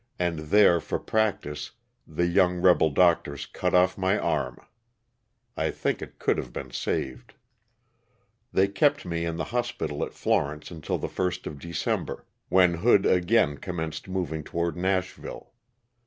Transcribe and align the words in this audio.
and 0.17 0.39
there, 0.49 0.79
for 0.79 0.97
prac 0.97 1.41
tice, 1.43 1.73
the 2.07 2.25
young 2.25 2.59
rebel 2.59 2.89
doctors 2.89 3.45
cut 3.45 3.75
off 3.75 3.99
my 3.99 4.17
arm; 4.17 4.57
I 5.55 5.69
think 5.69 6.01
it 6.01 6.17
could 6.17 6.39
have 6.39 6.51
been 6.51 6.71
saved. 6.71 7.35
They 8.51 8.67
kept 8.67 9.05
me 9.05 9.25
in 9.25 9.35
the 9.37 9.43
hospital 9.53 10.03
at 10.03 10.15
Florence 10.15 10.71
until 10.71 10.97
the 10.97 11.07
1st 11.07 11.45
of 11.45 11.59
December, 11.59 12.25
when 12.49 12.73
Hood 12.73 13.05
again 13.05 13.59
commenced 13.59 14.05
mov 14.05 14.25
21 14.25 14.25
162 14.25 14.25
LOSS 14.25 14.25
OF 14.25 14.25
THE 14.25 14.25
SULTANA. 14.25 14.39
ing 14.39 14.43
toward 14.43 14.75
Nashville. 14.77 15.53